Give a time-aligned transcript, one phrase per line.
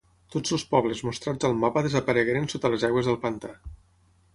[0.35, 3.59] Tots els pobles mostrats al mapa desaparegueren sota les aigües del pantà.